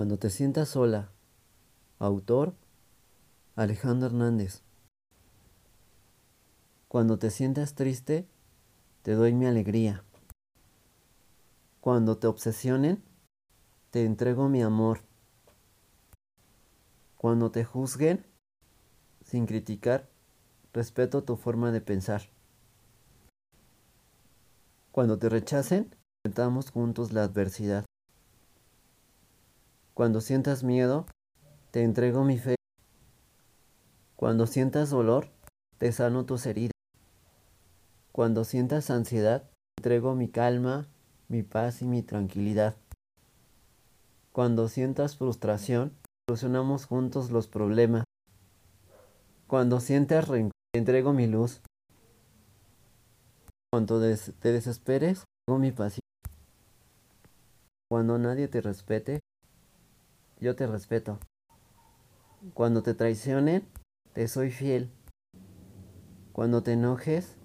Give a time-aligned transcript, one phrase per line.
[0.00, 1.12] Cuando te sientas sola.
[1.98, 2.54] Autor
[3.54, 4.62] Alejandro Hernández.
[6.88, 8.26] Cuando te sientas triste,
[9.02, 10.02] te doy mi alegría.
[11.82, 13.04] Cuando te obsesionen,
[13.90, 15.02] te entrego mi amor.
[17.18, 18.24] Cuando te juzguen,
[19.22, 20.08] sin criticar,
[20.72, 22.22] respeto tu forma de pensar.
[24.92, 25.94] Cuando te rechacen,
[26.24, 27.84] enfrentamos juntos la adversidad.
[30.00, 31.04] Cuando sientas miedo,
[31.72, 32.54] te entrego mi fe.
[34.16, 35.28] Cuando sientas dolor,
[35.76, 36.72] te sano tus heridas.
[38.10, 40.88] Cuando sientas ansiedad, te entrego mi calma,
[41.28, 42.76] mi paz y mi tranquilidad.
[44.32, 45.92] Cuando sientas frustración,
[46.26, 48.04] solucionamos juntos los problemas.
[49.48, 51.60] Cuando sientas rencor, te entrego mi luz.
[53.70, 56.00] Cuando te desesperes, tengo mi paciencia.
[57.90, 59.20] Cuando nadie te respete,
[60.40, 61.18] yo te respeto.
[62.54, 63.66] Cuando te traicionen,
[64.14, 64.90] te soy fiel.
[66.32, 67.36] Cuando te enojes,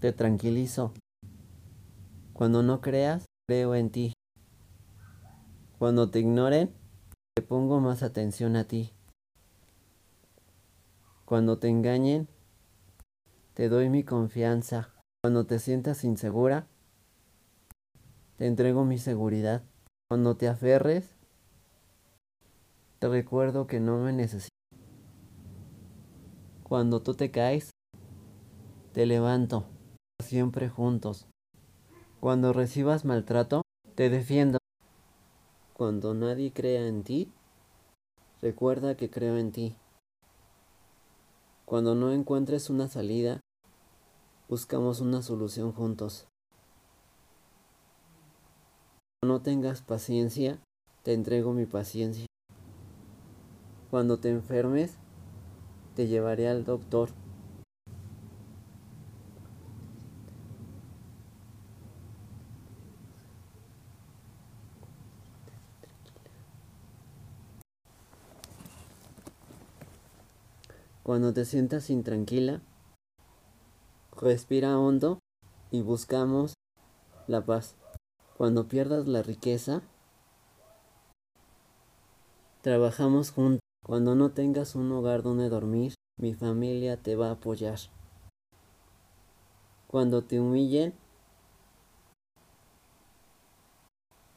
[0.00, 0.92] te tranquilizo.
[2.34, 4.12] Cuando no creas, creo en ti.
[5.78, 6.74] Cuando te ignoren,
[7.34, 8.92] te pongo más atención a ti.
[11.24, 12.28] Cuando te engañen,
[13.54, 14.92] te doy mi confianza.
[15.22, 16.66] Cuando te sientas insegura,
[18.36, 19.62] te entrego mi seguridad.
[20.08, 21.15] Cuando te aferres,
[22.98, 24.50] te recuerdo que no me necesitas.
[26.62, 27.70] Cuando tú te caes,
[28.92, 29.66] te levanto,
[30.22, 31.26] siempre juntos.
[32.20, 33.62] Cuando recibas maltrato,
[33.94, 34.58] te defiendo.
[35.74, 37.30] Cuando nadie crea en ti,
[38.40, 39.76] recuerda que creo en ti.
[41.66, 43.40] Cuando no encuentres una salida,
[44.48, 46.26] buscamos una solución juntos.
[49.20, 50.60] Cuando no tengas paciencia,
[51.02, 52.25] te entrego mi paciencia.
[53.96, 54.98] Cuando te enfermes,
[55.94, 57.08] te llevaré al doctor.
[71.02, 72.60] Cuando te sientas intranquila,
[74.20, 75.20] respira hondo
[75.70, 76.52] y buscamos
[77.28, 77.76] la paz.
[78.36, 79.80] Cuando pierdas la riqueza,
[82.60, 83.65] trabajamos juntos.
[83.86, 87.78] Cuando no tengas un hogar donde dormir, mi familia te va a apoyar.
[89.86, 90.92] Cuando te humillen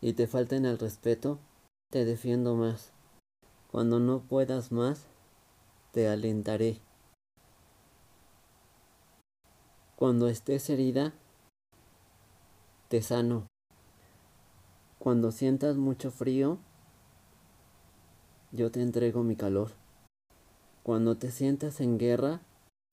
[0.00, 1.38] y te falten el respeto,
[1.92, 2.90] te defiendo más.
[3.70, 5.06] Cuando no puedas más,
[5.92, 6.80] te alentaré.
[9.94, 11.14] Cuando estés herida,
[12.88, 13.46] te sano.
[14.98, 16.58] Cuando sientas mucho frío,
[18.56, 19.72] yo te entrego mi calor.
[20.82, 22.40] Cuando te sientas en guerra,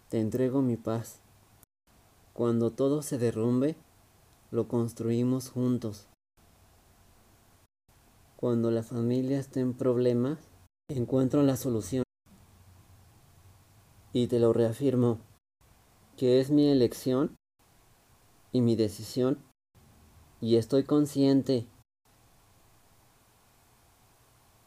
[0.09, 1.21] te entrego mi paz.
[2.33, 3.75] Cuando todo se derrumbe,
[4.51, 6.07] lo construimos juntos.
[8.35, 10.37] Cuando la familia esté en problemas,
[10.89, 12.03] encuentro la solución.
[14.11, 15.19] Y te lo reafirmo,
[16.17, 17.35] que es mi elección
[18.51, 19.39] y mi decisión,
[20.41, 21.65] y estoy consciente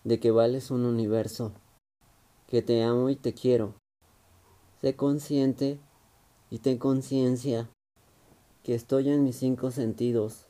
[0.07, 1.51] de que vales un universo,
[2.47, 3.75] que te amo y te quiero.
[4.81, 5.81] Sé consciente
[6.49, 7.69] y ten conciencia
[8.63, 10.47] que estoy en mis cinco sentidos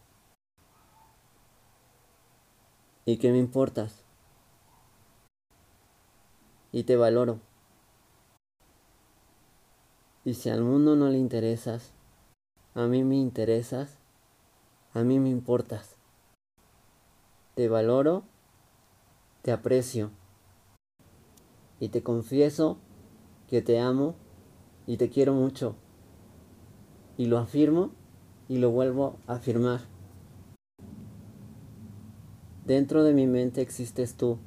[3.06, 4.04] y que me importas
[6.70, 7.40] y te valoro.
[10.26, 11.92] Y si al mundo no le interesas,
[12.74, 13.96] a mí me interesas,
[14.92, 15.96] a mí me importas.
[17.54, 18.24] Te valoro,
[19.46, 20.10] te aprecio
[21.78, 22.78] y te confieso
[23.46, 24.16] que te amo
[24.88, 25.76] y te quiero mucho.
[27.16, 27.92] Y lo afirmo
[28.48, 29.82] y lo vuelvo a afirmar.
[32.64, 34.38] Dentro de mi mente existes tú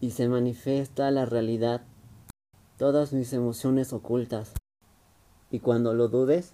[0.00, 1.86] y se manifiesta la realidad
[2.76, 4.52] todas mis emociones ocultas.
[5.50, 6.52] Y cuando lo dudes,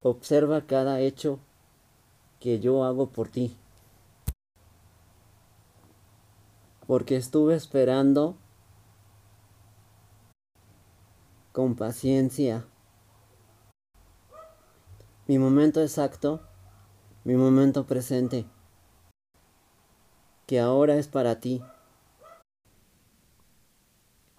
[0.00, 1.38] observa cada hecho
[2.40, 3.58] que yo hago por ti.
[6.86, 8.36] Porque estuve esperando
[11.52, 12.66] con paciencia
[15.26, 16.42] mi momento exacto,
[17.24, 18.44] mi momento presente,
[20.46, 21.62] que ahora es para ti.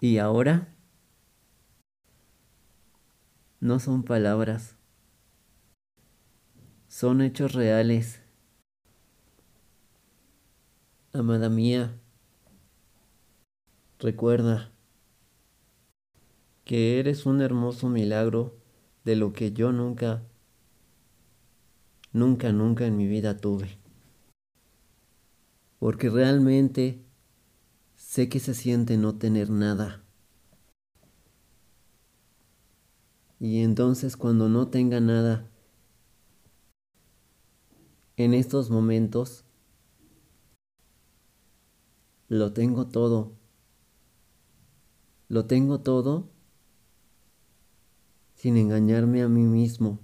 [0.00, 0.72] Y ahora
[3.58, 4.76] no son palabras,
[6.86, 8.20] son hechos reales
[11.16, 11.98] Amada mía,
[13.98, 14.72] recuerda
[16.64, 18.56] que eres un hermoso milagro
[19.04, 20.24] de lo que yo nunca,
[22.12, 23.78] nunca, nunca en mi vida tuve.
[25.78, 27.04] Porque realmente
[27.94, 30.02] sé que se siente no tener nada.
[33.38, 35.48] Y entonces cuando no tenga nada,
[38.16, 39.44] en estos momentos,
[42.28, 43.35] lo tengo todo.
[45.28, 46.30] Lo tengo todo
[48.34, 49.98] sin engañarme a mí mismo.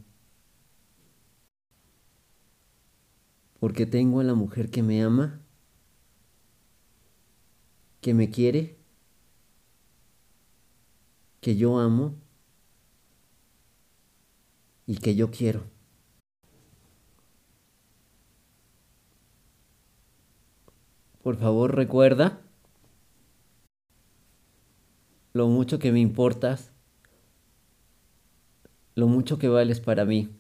[3.60, 5.40] Porque tengo a la mujer que me ama,
[8.00, 8.78] que me quiere,
[11.40, 12.16] que yo amo
[14.86, 15.62] y que yo quiero.
[21.22, 22.42] Por favor recuerda
[25.34, 26.72] lo mucho que me importas,
[28.94, 30.30] lo mucho que vales para mí.